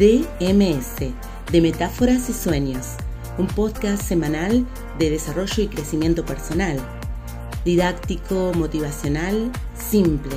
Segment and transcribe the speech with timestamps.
[0.00, 1.12] DMS,
[1.52, 2.94] de Metáforas y Sueños,
[3.36, 4.64] un podcast semanal
[4.98, 6.78] de desarrollo y crecimiento personal,
[7.66, 10.36] didáctico, motivacional, simple.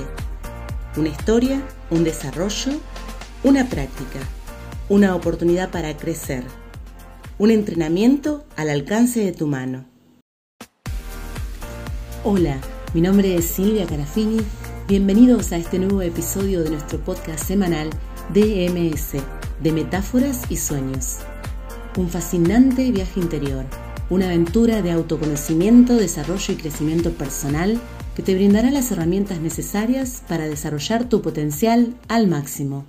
[0.97, 1.61] Una historia,
[1.91, 2.73] un desarrollo,
[3.45, 4.20] una práctica,
[4.89, 6.43] una oportunidad para crecer,
[7.38, 9.86] un entrenamiento al alcance de tu mano.
[12.25, 12.59] Hola,
[12.93, 14.41] mi nombre es Silvia Carafini.
[14.89, 17.89] Bienvenidos a este nuevo episodio de nuestro podcast semanal
[18.34, 19.23] DMS,
[19.63, 21.19] de metáforas y sueños.
[21.97, 23.65] Un fascinante viaje interior,
[24.09, 27.79] una aventura de autoconocimiento, desarrollo y crecimiento personal
[28.15, 32.86] que te brindará las herramientas necesarias para desarrollar tu potencial al máximo.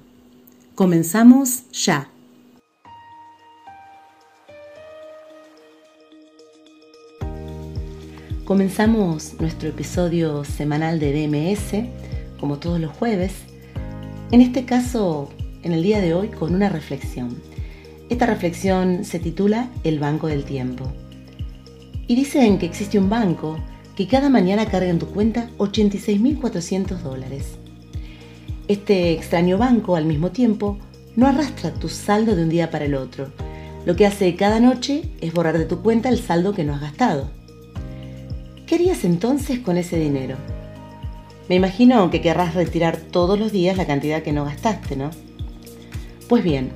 [0.74, 2.10] Comenzamos ya.
[8.44, 11.88] Comenzamos nuestro episodio semanal de DMS,
[12.38, 13.32] como todos los jueves,
[14.30, 15.30] en este caso,
[15.64, 17.36] en el día de hoy, con una reflexión.
[18.10, 20.92] Esta reflexión se titula El Banco del Tiempo.
[22.06, 23.58] Y dicen que existe un banco
[23.96, 27.56] que cada mañana carga en tu cuenta 86.400 dólares.
[28.68, 30.78] Este extraño banco, al mismo tiempo,
[31.16, 33.28] no arrastra tu saldo de un día para el otro.
[33.86, 36.80] Lo que hace cada noche es borrar de tu cuenta el saldo que no has
[36.80, 37.30] gastado.
[38.66, 40.36] ¿Qué harías entonces con ese dinero?
[41.48, 45.10] Me imagino que querrás retirar todos los días la cantidad que no gastaste, ¿no?
[46.28, 46.72] Pues bien,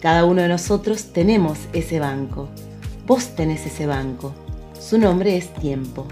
[0.00, 2.48] cada uno de nosotros tenemos ese banco.
[3.08, 4.32] Vos tenés ese banco.
[4.78, 6.06] Su nombre es tiempo.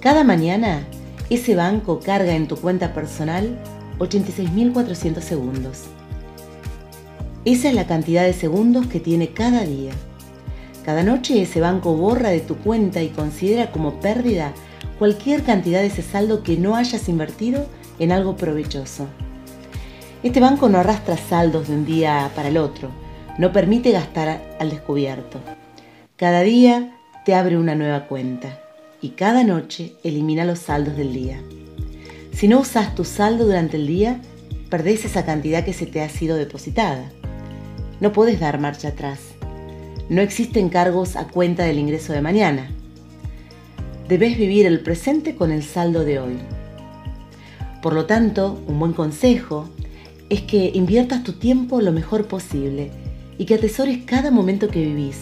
[0.00, 0.86] Cada mañana,
[1.28, 3.58] ese banco carga en tu cuenta personal
[3.98, 5.82] 86.400 segundos.
[7.44, 9.92] Esa es la cantidad de segundos que tiene cada día.
[10.86, 14.54] Cada noche ese banco borra de tu cuenta y considera como pérdida
[14.98, 17.66] cualquier cantidad de ese saldo que no hayas invertido
[17.98, 19.06] en algo provechoso.
[20.28, 22.90] Este banco no arrastra saldos de un día para el otro,
[23.38, 25.40] no permite gastar al descubierto.
[26.18, 28.60] Cada día te abre una nueva cuenta
[29.00, 31.40] y cada noche elimina los saldos del día.
[32.34, 34.20] Si no usas tu saldo durante el día,
[34.68, 37.10] perdés esa cantidad que se te ha sido depositada.
[37.98, 39.20] No puedes dar marcha atrás.
[40.10, 42.68] No existen cargos a cuenta del ingreso de mañana
[44.08, 46.38] debes vivir el presente con el saldo de hoy.
[47.80, 49.70] Por lo tanto, un buen consejo
[50.30, 52.90] es que inviertas tu tiempo lo mejor posible
[53.38, 55.16] y que atesores cada momento que vivís,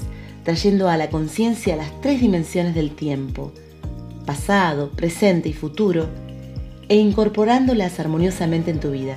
[0.44, 3.52] trayendo a la conciencia las tres dimensiones del tiempo,
[4.24, 6.08] pasado, presente y futuro,
[6.88, 9.16] e incorporándolas armoniosamente en tu vida.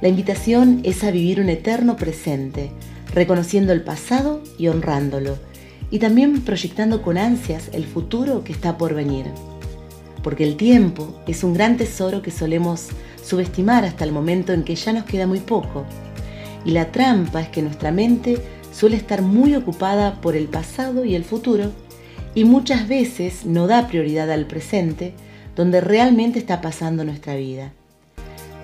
[0.00, 2.70] La invitación es a vivir un eterno presente,
[3.14, 5.38] reconociendo el pasado y honrándolo,
[5.90, 9.26] y también proyectando con ansias el futuro que está por venir.
[10.22, 12.88] Porque el tiempo es un gran tesoro que solemos
[13.24, 15.84] subestimar hasta el momento en que ya nos queda muy poco.
[16.64, 18.38] Y la trampa es que nuestra mente
[18.72, 21.70] suele estar muy ocupada por el pasado y el futuro
[22.34, 25.14] y muchas veces no da prioridad al presente
[25.56, 27.72] donde realmente está pasando nuestra vida.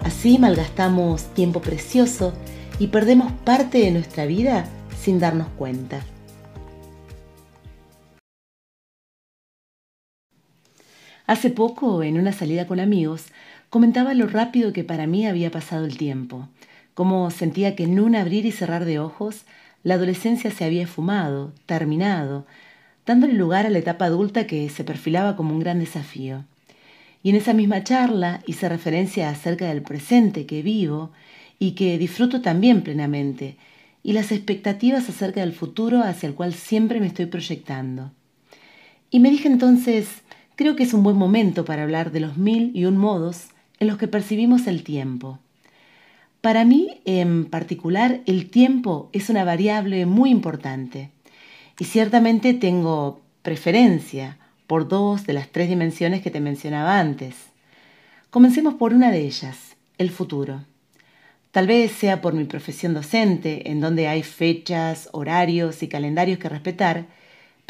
[0.02, 2.32] Así malgastamos tiempo precioso
[2.78, 4.66] y perdemos parte de nuestra vida
[5.00, 6.00] sin darnos cuenta.
[11.26, 13.26] Hace poco, en una salida con amigos,
[13.70, 16.48] comentaba lo rápido que para mí había pasado el tiempo,
[16.94, 19.44] cómo sentía que en un abrir y cerrar de ojos
[19.84, 22.46] la adolescencia se había esfumado, terminado,
[23.06, 26.44] dándole lugar a la etapa adulta que se perfilaba como un gran desafío.
[27.22, 31.12] Y en esa misma charla hice referencia acerca del presente que vivo
[31.58, 33.56] y que disfruto también plenamente,
[34.02, 38.10] y las expectativas acerca del futuro hacia el cual siempre me estoy proyectando.
[39.10, 40.08] Y me dije entonces,
[40.56, 43.48] creo que es un buen momento para hablar de los mil y un modos
[43.80, 45.38] en los que percibimos el tiempo.
[46.40, 51.10] Para mí, en particular, el tiempo es una variable muy importante
[51.78, 57.34] y ciertamente tengo preferencia por dos de las tres dimensiones que te mencionaba antes.
[58.30, 60.64] Comencemos por una de ellas, el futuro.
[61.50, 66.48] Tal vez sea por mi profesión docente, en donde hay fechas, horarios y calendarios que
[66.48, 67.06] respetar,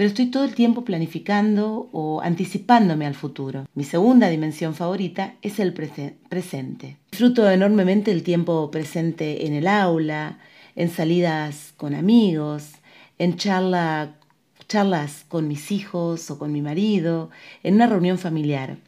[0.01, 3.67] pero estoy todo el tiempo planificando o anticipándome al futuro.
[3.75, 6.97] Mi segunda dimensión favorita es el presente.
[7.11, 10.39] Disfruto enormemente el tiempo presente en el aula,
[10.75, 12.77] en salidas con amigos,
[13.19, 14.15] en charla,
[14.69, 17.29] charlas con mis hijos o con mi marido,
[17.63, 18.79] en una reunión familiar.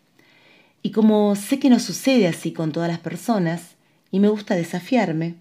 [0.81, 3.77] Y como sé que no sucede así con todas las personas,
[4.11, 5.35] y me gusta desafiarme,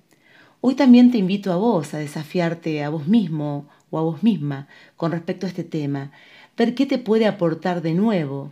[0.59, 4.67] hoy también te invito a vos a desafiarte a vos mismo o a vos misma
[4.97, 6.11] con respecto a este tema,
[6.57, 8.51] ver qué te puede aportar de nuevo,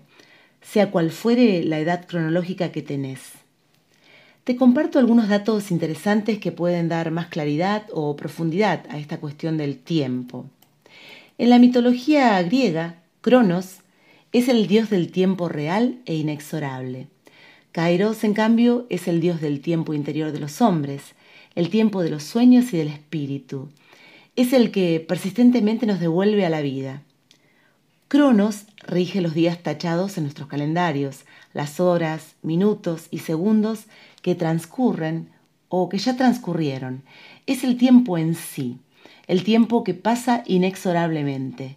[0.61, 3.31] sea cual fuere la edad cronológica que tenés.
[4.43, 9.57] te comparto algunos datos interesantes que pueden dar más claridad o profundidad a esta cuestión
[9.57, 10.45] del tiempo.
[11.37, 13.77] En la mitología griega, Cronos
[14.31, 17.07] es el dios del tiempo real e inexorable.
[17.71, 21.13] Kairos, en cambio, es el dios del tiempo interior de los hombres,
[21.55, 23.69] el tiempo de los sueños y del espíritu.
[24.39, 27.01] Es el que persistentemente nos devuelve a la vida.
[28.07, 33.87] Cronos rige los días tachados en nuestros calendarios, las horas, minutos y segundos
[34.21, 35.27] que transcurren
[35.67, 37.03] o que ya transcurrieron.
[37.47, 38.77] Es el tiempo en sí,
[39.27, 41.75] el tiempo que pasa inexorablemente.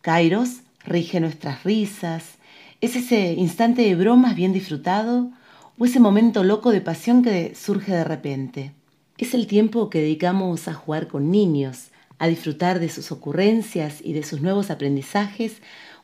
[0.00, 2.38] Kairos rige nuestras risas,
[2.80, 5.30] es ese instante de bromas bien disfrutado
[5.78, 8.77] o ese momento loco de pasión que surge de repente.
[9.18, 11.88] Es el tiempo que dedicamos a jugar con niños,
[12.20, 15.56] a disfrutar de sus ocurrencias y de sus nuevos aprendizajes,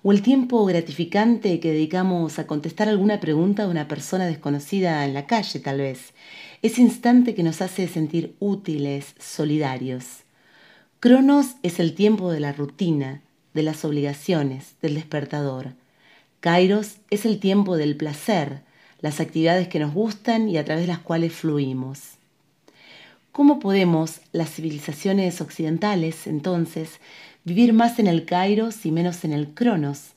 [0.03, 5.15] o el tiempo gratificante que dedicamos a contestar alguna pregunta a una persona desconocida en
[5.15, 6.13] la calle tal vez,
[6.61, 10.25] ese instante que nos hace sentir útiles, solidarios.
[10.99, 13.23] Cronos es el tiempo de la rutina,
[13.55, 15.75] de las obligaciones, del despertador.
[16.41, 18.63] Kairos es el tiempo del placer,
[19.01, 22.19] las actividades que nos gustan y a través de las cuales fluimos.
[23.35, 27.01] ¿Cómo podemos, las civilizaciones occidentales, entonces,
[27.43, 30.13] vivir más en el Kairos y menos en el Cronos,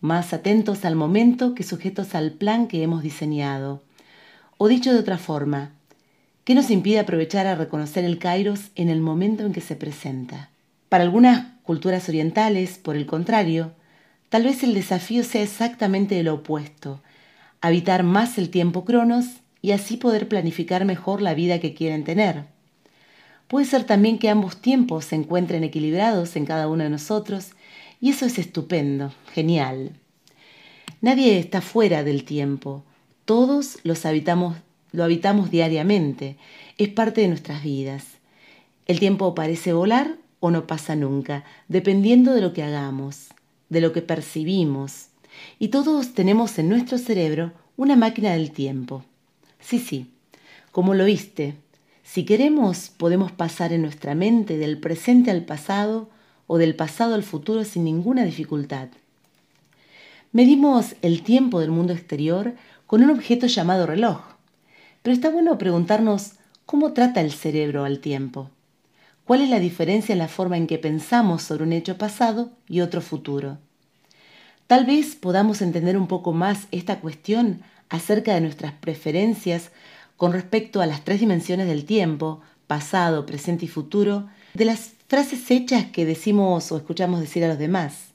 [0.00, 3.82] más atentos al momento que sujetos al plan que hemos diseñado?
[4.56, 5.72] O dicho de otra forma,
[6.44, 10.50] ¿qué nos impide aprovechar a reconocer el Kairos en el momento en que se presenta?
[10.88, 13.72] Para algunas culturas orientales, por el contrario,
[14.28, 17.02] tal vez el desafío sea exactamente lo opuesto,
[17.60, 19.26] habitar más el tiempo cronos
[19.60, 22.59] y así poder planificar mejor la vida que quieren tener.
[23.50, 27.48] Puede ser también que ambos tiempos se encuentren equilibrados en cada uno de nosotros
[28.00, 29.90] y eso es estupendo, genial.
[31.00, 32.84] Nadie está fuera del tiempo,
[33.24, 34.56] todos los habitamos,
[34.92, 36.36] lo habitamos diariamente,
[36.78, 38.04] es parte de nuestras vidas.
[38.86, 43.30] El tiempo parece volar o no pasa nunca, dependiendo de lo que hagamos,
[43.68, 45.08] de lo que percibimos.
[45.58, 49.04] Y todos tenemos en nuestro cerebro una máquina del tiempo.
[49.58, 50.06] Sí, sí,
[50.70, 51.56] como lo viste,
[52.12, 56.10] si queremos podemos pasar en nuestra mente del presente al pasado
[56.48, 58.88] o del pasado al futuro sin ninguna dificultad.
[60.32, 62.54] Medimos el tiempo del mundo exterior
[62.88, 64.22] con un objeto llamado reloj,
[65.02, 66.32] pero está bueno preguntarnos
[66.66, 68.50] cómo trata el cerebro al tiempo.
[69.24, 72.80] ¿Cuál es la diferencia en la forma en que pensamos sobre un hecho pasado y
[72.80, 73.58] otro futuro?
[74.66, 79.70] Tal vez podamos entender un poco más esta cuestión acerca de nuestras preferencias
[80.20, 85.50] con respecto a las tres dimensiones del tiempo, pasado, presente y futuro, de las frases
[85.50, 88.08] hechas que decimos o escuchamos decir a los demás.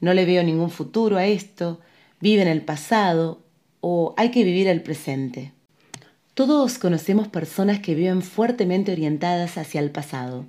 [0.00, 1.78] No le veo ningún futuro a esto,
[2.20, 3.44] vive en el pasado
[3.80, 5.52] o hay que vivir el presente.
[6.34, 10.46] Todos conocemos personas que viven fuertemente orientadas hacia el pasado.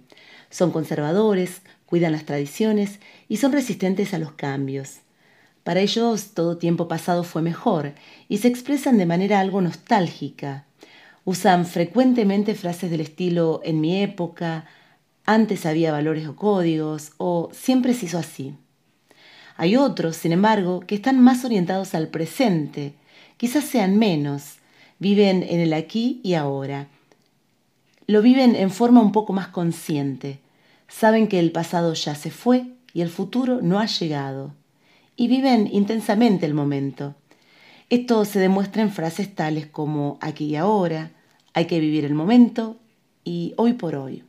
[0.49, 2.99] Son conservadores, cuidan las tradiciones
[3.29, 5.01] y son resistentes a los cambios.
[5.63, 7.93] Para ellos todo tiempo pasado fue mejor
[8.27, 10.63] y se expresan de manera algo nostálgica.
[11.27, 14.63] Usan frecuentemente frases del estilo en mi época,
[15.25, 18.55] antes había valores o códigos o siempre se hizo así.
[19.57, 22.93] Hay otros, sin embargo, que están más orientados al presente,
[23.35, 24.59] quizás sean menos,
[24.99, 26.87] viven en el aquí y ahora.
[28.05, 30.39] Lo viven en forma un poco más consciente.
[30.87, 34.53] Saben que el pasado ya se fue y el futuro no ha llegado.
[35.17, 37.15] Y viven intensamente el momento.
[37.89, 41.11] Esto se demuestra en frases tales como aquí y ahora,
[41.57, 42.77] hay que vivir el momento
[43.23, 44.23] y hoy por hoy.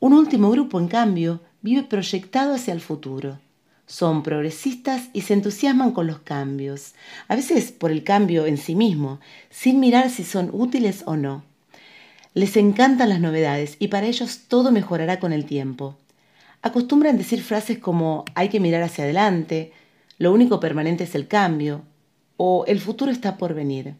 [0.00, 3.38] Un último grupo, en cambio, vive proyectado hacia el futuro
[3.88, 6.94] son progresistas y se entusiasman con los cambios,
[7.26, 9.18] a veces por el cambio en sí mismo,
[9.50, 11.42] sin mirar si son útiles o no.
[12.34, 15.96] Les encantan las novedades y para ellos todo mejorará con el tiempo.
[16.60, 19.72] Acostumbran decir frases como hay que mirar hacia adelante,
[20.18, 21.82] lo único permanente es el cambio,
[22.36, 23.94] o el futuro está por venir.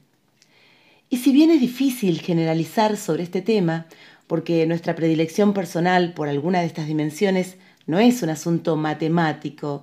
[1.10, 3.86] Y si bien es difícil generalizar sobre este tema,
[4.26, 9.82] porque nuestra predilección personal por alguna de estas dimensiones no es un asunto matemático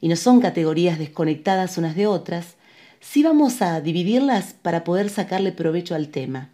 [0.00, 2.56] y no son categorías desconectadas unas de otras,
[3.00, 6.50] sí vamos a dividirlas para poder sacarle provecho al tema.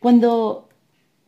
[0.00, 0.68] Cuando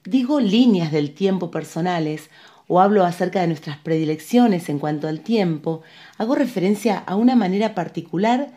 [0.05, 2.31] digo líneas del tiempo personales
[2.69, 5.83] o hablo acerca de nuestras predilecciones en cuanto al tiempo,
[6.17, 8.51] hago referencia a una manera particular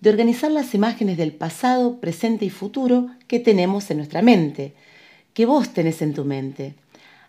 [0.00, 4.74] de organizar las imágenes del pasado, presente y futuro que tenemos en nuestra mente,
[5.32, 6.74] que vos tenés en tu mente.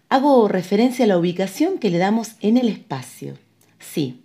[0.09, 3.37] Hago referencia a la ubicación que le damos en el espacio.
[3.79, 4.21] Sí,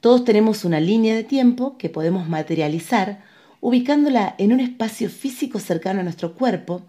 [0.00, 3.22] todos tenemos una línea de tiempo que podemos materializar
[3.60, 6.82] ubicándola en un espacio físico cercano a nuestro cuerpo,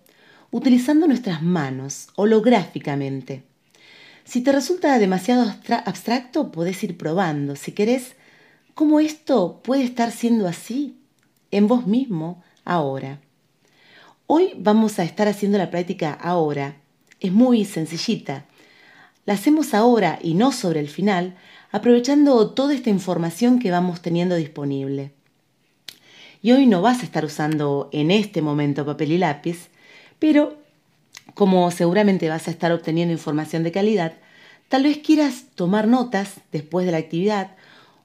[0.50, 3.44] utilizando nuestras manos holográficamente.
[4.24, 5.54] Si te resulta demasiado
[5.86, 8.16] abstracto, puedes ir probando, si querés,
[8.74, 10.98] cómo esto puede estar siendo así
[11.52, 13.20] en vos mismo ahora.
[14.28, 16.78] Hoy vamos a estar haciendo la práctica ahora.
[17.20, 18.46] Es muy sencillita.
[19.26, 21.36] La hacemos ahora y no sobre el final,
[21.72, 25.12] aprovechando toda esta información que vamos teniendo disponible.
[26.42, 29.70] Y hoy no vas a estar usando en este momento papel y lápiz,
[30.20, 30.58] pero
[31.36, 34.14] como seguramente vas a estar obteniendo información de calidad,
[34.68, 37.56] tal vez quieras tomar notas después de la actividad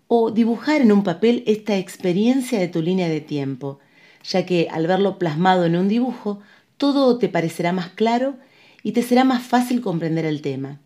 [0.08, 3.78] o dibujar en un papel esta experiencia de tu línea de tiempo,
[4.24, 6.40] ya que al verlo plasmado en un dibujo,
[6.78, 8.36] todo te parecerá más claro
[8.82, 10.80] y te será más fácil comprender el tema.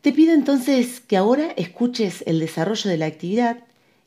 [0.00, 3.64] Te pido entonces que ahora escuches el desarrollo de la actividad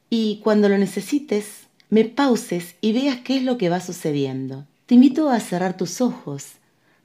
[0.10, 4.66] y cuando lo necesites, me pauses y veas qué es lo que va sucediendo.
[4.86, 6.54] Te invito a cerrar tus ojos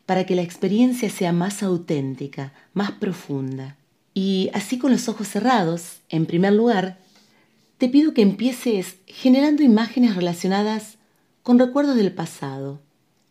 [0.07, 3.77] para que la experiencia sea más auténtica, más profunda.
[4.17, 6.97] Y así con los ojos cerrados, en primer lugar,
[7.77, 10.97] te pido que empieces generando imágenes relacionadas
[11.43, 12.81] con recuerdos del pasado,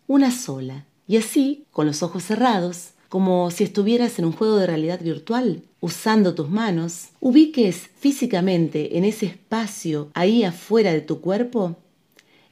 [0.05, 0.85] una sola.
[1.07, 5.63] Y así, con los ojos cerrados, como si estuvieras en un juego de realidad virtual,
[5.79, 11.77] usando tus manos, ubiques físicamente en ese espacio ahí afuera de tu cuerpo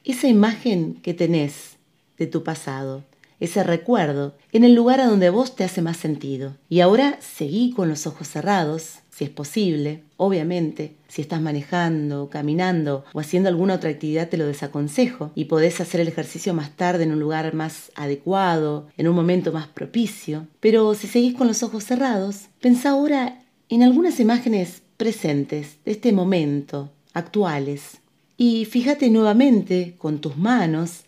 [0.03, 1.77] esa imagen que tenés
[2.17, 3.03] de tu pasado
[3.43, 6.55] ese recuerdo en el lugar a donde vos te hace más sentido.
[6.69, 10.95] Y ahora seguí con los ojos cerrados, si es posible, obviamente.
[11.09, 15.99] Si estás manejando, caminando o haciendo alguna otra actividad te lo desaconsejo y podés hacer
[15.99, 20.47] el ejercicio más tarde en un lugar más adecuado, en un momento más propicio.
[20.59, 26.13] Pero si seguís con los ojos cerrados, pensá ahora en algunas imágenes presentes de este
[26.13, 27.97] momento, actuales.
[28.37, 31.03] Y fíjate nuevamente con tus manos,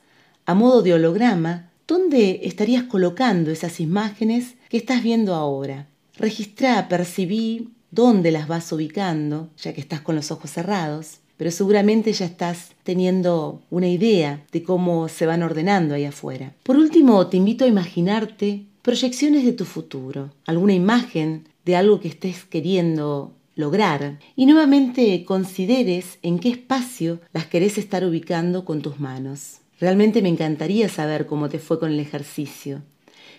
[0.46, 5.88] a modo de holograma, ¿Dónde estarías colocando esas imágenes que estás viendo ahora?
[6.18, 12.12] Registra, percibí dónde las vas ubicando, ya que estás con los ojos cerrados, pero seguramente
[12.12, 16.56] ya estás teniendo una idea de cómo se van ordenando ahí afuera.
[16.64, 22.08] Por último, te invito a imaginarte proyecciones de tu futuro, alguna imagen de algo que
[22.08, 29.00] estés queriendo lograr y nuevamente consideres en qué espacio las querés estar ubicando con tus
[29.00, 29.60] manos.
[29.80, 32.82] Realmente me encantaría saber cómo te fue con el ejercicio,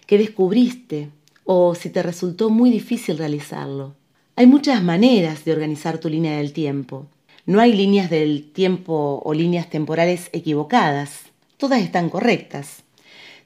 [0.06, 1.08] qué descubriste
[1.44, 3.94] o si te resultó muy difícil realizarlo.
[4.34, 7.06] Hay muchas maneras de organizar tu línea del tiempo.
[7.46, 11.22] No hay líneas del tiempo o líneas temporales equivocadas.
[11.56, 12.82] Todas están correctas.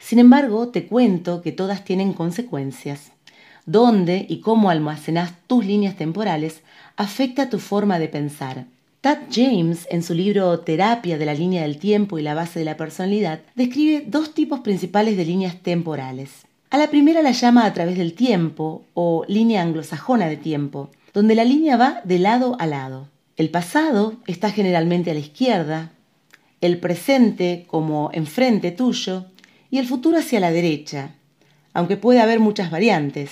[0.01, 3.13] Sin embargo, te cuento que todas tienen consecuencias.
[3.67, 6.63] Dónde y cómo almacenas tus líneas temporales
[6.97, 8.67] afecta tu forma de pensar.
[9.01, 12.67] Tad James, en su libro Terapia de la línea del tiempo y la base de
[12.67, 16.45] la personalidad, describe dos tipos principales de líneas temporales.
[16.69, 21.35] A la primera la llama a través del tiempo o línea anglosajona de tiempo, donde
[21.35, 23.09] la línea va de lado a lado.
[23.39, 25.93] El pasado está generalmente a la izquierda,
[26.61, 29.25] el presente como enfrente tuyo
[29.71, 31.15] y el futuro hacia la derecha,
[31.73, 33.31] aunque puede haber muchas variantes.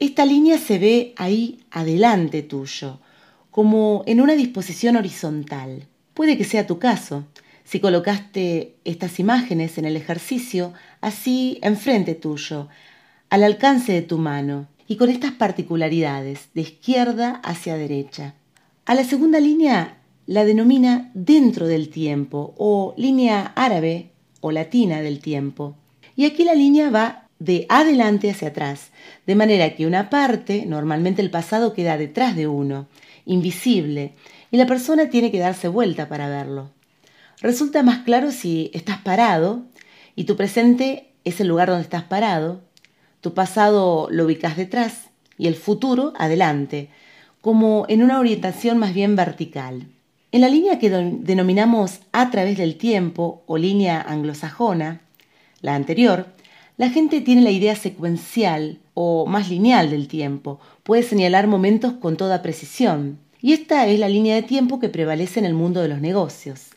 [0.00, 2.98] Esta línea se ve ahí adelante tuyo,
[3.56, 5.86] como en una disposición horizontal.
[6.12, 7.24] Puede que sea tu caso,
[7.64, 12.68] si colocaste estas imágenes en el ejercicio así enfrente tuyo,
[13.30, 18.34] al alcance de tu mano, y con estas particularidades, de izquierda hacia derecha.
[18.84, 24.10] A la segunda línea la denomina dentro del tiempo o línea árabe
[24.42, 25.76] o latina del tiempo.
[26.14, 28.90] Y aquí la línea va de adelante hacia atrás,
[29.26, 32.86] de manera que una parte, normalmente el pasado, queda detrás de uno,
[33.26, 34.14] invisible,
[34.50, 36.70] y la persona tiene que darse vuelta para verlo.
[37.40, 39.62] Resulta más claro si estás parado
[40.14, 42.62] y tu presente es el lugar donde estás parado,
[43.20, 46.88] tu pasado lo ubicas detrás y el futuro adelante,
[47.40, 49.88] como en una orientación más bien vertical.
[50.32, 55.00] En la línea que denominamos a través del tiempo o línea anglosajona,
[55.60, 56.26] la anterior,
[56.76, 62.16] la gente tiene la idea secuencial o más lineal del tiempo, puede señalar momentos con
[62.16, 63.18] toda precisión.
[63.42, 66.70] Y esta es la línea de tiempo que prevalece en el mundo de los negocios.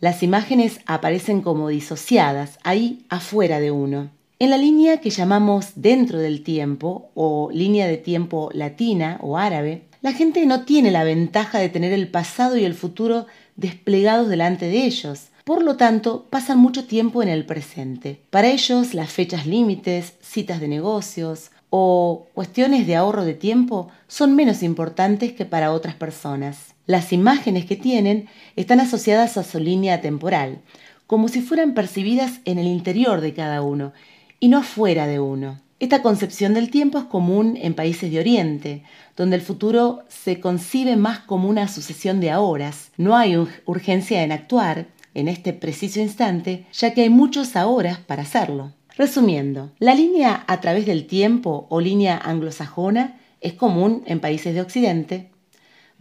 [0.00, 4.08] Las imágenes aparecen como disociadas, ahí afuera de uno.
[4.38, 9.82] En la línea que llamamos dentro del tiempo o línea de tiempo latina o árabe,
[10.00, 14.66] la gente no tiene la ventaja de tener el pasado y el futuro desplegados delante
[14.66, 18.20] de ellos, por lo tanto, pasan mucho tiempo en el presente.
[18.30, 24.34] Para ellos, las fechas límites, citas de negocios o cuestiones de ahorro de tiempo son
[24.34, 26.74] menos importantes que para otras personas.
[26.86, 30.60] Las imágenes que tienen están asociadas a su línea temporal,
[31.06, 33.92] como si fueran percibidas en el interior de cada uno
[34.40, 35.60] y no fuera de uno.
[35.78, 38.82] Esta concepción del tiempo es común en países de Oriente,
[39.14, 42.92] donde el futuro se concibe más como una sucesión de ahoras.
[42.96, 48.22] No hay urgencia en actuar en este preciso instante, ya que hay muchos ahora para
[48.22, 48.72] hacerlo.
[48.96, 54.62] Resumiendo, la línea a través del tiempo o línea anglosajona es común en países de
[54.62, 55.30] Occidente,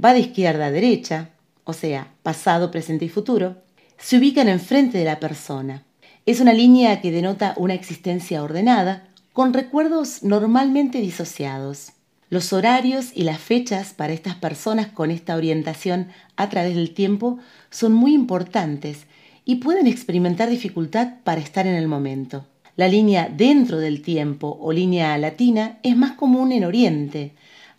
[0.04, 1.32] va de izquierda a derecha,
[1.66, 3.58] o sea, pasado, presente y futuro,
[3.98, 5.84] se ubican enfrente de la persona.
[6.26, 11.92] Es una línea que denota una existencia ordenada, con recuerdos normalmente disociados.
[12.30, 17.40] Los horarios y las fechas para estas personas con esta orientación a través del tiempo
[17.70, 19.06] son muy importantes
[19.44, 22.46] y pueden experimentar dificultad para estar en el momento.
[22.76, 27.32] La línea dentro del tiempo o línea latina es más común en Oriente.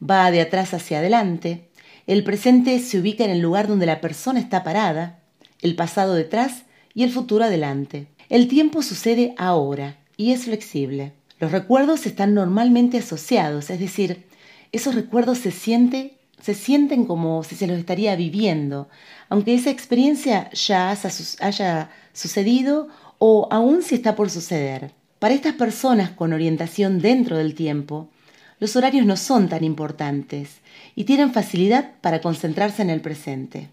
[0.03, 1.69] Va de atrás hacia adelante.
[2.07, 5.19] El presente se ubica en el lugar donde la persona está parada,
[5.61, 8.07] el pasado detrás y el futuro adelante.
[8.31, 11.13] El tiempo sucede ahora y es flexible.
[11.39, 14.25] Los recuerdos están normalmente asociados, es decir,
[14.73, 18.89] esos recuerdos se, se sienten como si se los estaría viviendo,
[19.29, 20.97] aunque esa experiencia ya
[21.41, 24.93] haya sucedido o aún si está por suceder.
[25.19, 28.11] Para estas personas con orientación dentro del tiempo,
[28.59, 30.61] los horarios no son tan importantes
[30.95, 33.69] y tienen facilidad para concentrarse en el presente.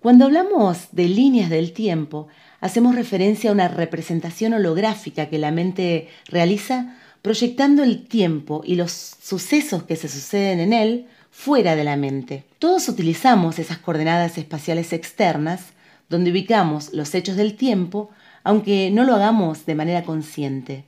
[0.00, 2.28] Cuando hablamos de líneas del tiempo,
[2.60, 8.92] hacemos referencia a una representación holográfica que la mente realiza proyectando el tiempo y los
[8.92, 12.44] sucesos que se suceden en él fuera de la mente.
[12.58, 15.62] Todos utilizamos esas coordenadas espaciales externas
[16.10, 18.10] donde ubicamos los hechos del tiempo
[18.44, 20.84] aunque no lo hagamos de manera consciente.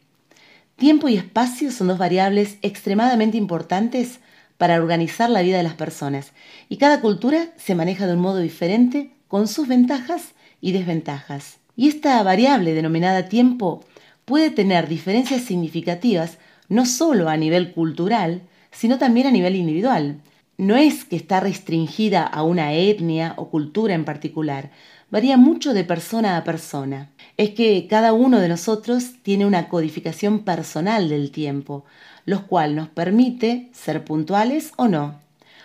[0.76, 4.20] Tiempo y espacio son dos variables extremadamente importantes
[4.58, 6.32] para organizar la vida de las personas
[6.68, 11.56] y cada cultura se maneja de un modo diferente con sus ventajas y desventajas.
[11.76, 13.84] Y esta variable denominada tiempo
[14.24, 20.20] puede tener diferencias significativas no solo a nivel cultural, sino también a nivel individual.
[20.58, 24.70] No es que está restringida a una etnia o cultura en particular,
[25.10, 27.10] varía mucho de persona a persona.
[27.36, 31.84] Es que cada uno de nosotros tiene una codificación personal del tiempo,
[32.24, 35.20] lo cual nos permite ser puntuales o no,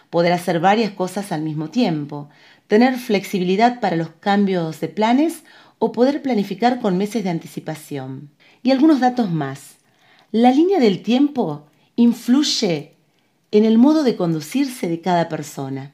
[0.10, 2.30] poder hacer varias cosas al mismo tiempo,
[2.68, 5.44] tener flexibilidad para los cambios de planes
[5.80, 8.30] o poder planificar con meses de anticipación.
[8.64, 9.78] Y algunos datos más.
[10.32, 12.94] La línea del tiempo influye
[13.52, 15.94] en el modo de conducirse de cada persona.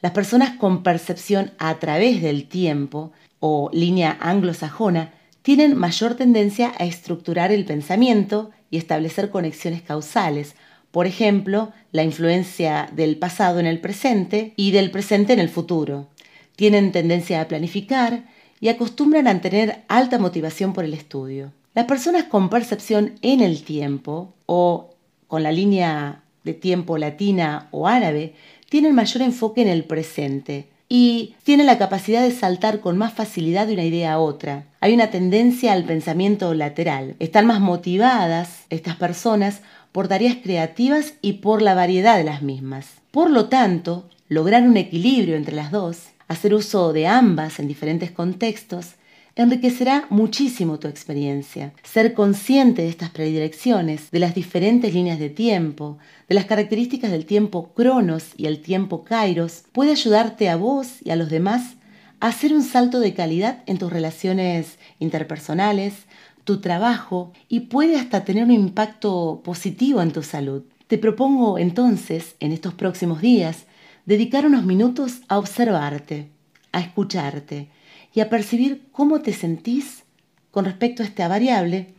[0.00, 6.84] Las personas con percepción a través del tiempo o línea anglosajona tienen mayor tendencia a
[6.84, 10.54] estructurar el pensamiento y establecer conexiones causales,
[10.90, 16.08] por ejemplo, la influencia del pasado en el presente y del presente en el futuro.
[16.56, 18.24] Tienen tendencia a planificar
[18.60, 21.52] y acostumbran a tener alta motivación por el estudio.
[21.74, 24.90] Las personas con percepción en el tiempo o
[25.28, 28.34] con la línea de tiempo latina o árabe
[28.68, 33.66] tienen mayor enfoque en el presente y tienen la capacidad de saltar con más facilidad
[33.66, 34.64] de una idea a otra.
[34.80, 37.16] Hay una tendencia al pensamiento lateral.
[37.18, 39.60] Están más motivadas estas personas
[39.92, 42.86] por tareas creativas y por la variedad de las mismas.
[43.10, 48.10] Por lo tanto, lograr un equilibrio entre las dos, hacer uso de ambas en diferentes
[48.10, 48.94] contextos,
[49.42, 51.72] enriquecerá muchísimo tu experiencia.
[51.84, 55.98] Ser consciente de estas predilecciones, de las diferentes líneas de tiempo,
[56.28, 61.10] de las características del tiempo cronos y el tiempo kairos, puede ayudarte a vos y
[61.10, 61.76] a los demás
[62.18, 65.94] a hacer un salto de calidad en tus relaciones interpersonales,
[66.42, 70.64] tu trabajo y puede hasta tener un impacto positivo en tu salud.
[70.88, 73.66] Te propongo entonces, en estos próximos días,
[74.04, 76.30] dedicar unos minutos a observarte,
[76.72, 77.68] a escucharte,
[78.14, 80.04] y a percibir cómo te sentís
[80.50, 81.94] con respecto a esta variable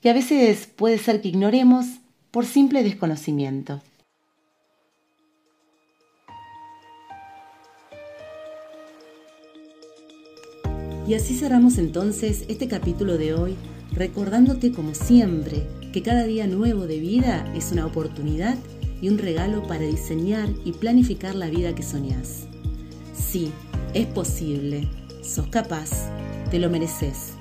[0.00, 1.86] que a veces puede ser que ignoremos
[2.30, 3.80] por simple desconocimiento.
[11.06, 13.56] Y así cerramos entonces este capítulo de hoy
[13.92, 18.56] recordándote como siempre que cada día nuevo de vida es una oportunidad
[19.00, 22.46] y un regalo para diseñar y planificar la vida que soñás.
[23.14, 23.52] Sí,
[23.92, 24.88] es posible
[25.26, 25.90] sos capaz,
[26.50, 27.32] te lo mereces.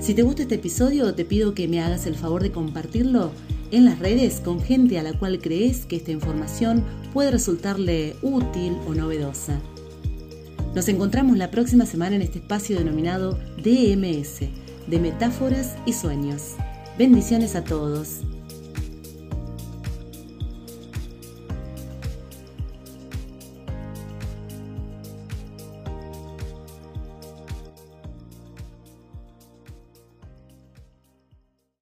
[0.00, 3.30] Si te gusta este episodio, te pido que me hagas el favor de compartirlo
[3.70, 8.76] en las redes con gente a la cual crees que esta información puede resultarle útil
[8.86, 9.60] o novedosa.
[10.74, 14.40] Nos encontramos la próxima semana en este espacio denominado DMS,
[14.86, 16.54] de metáforas y sueños.
[16.98, 18.22] Bendiciones a todos.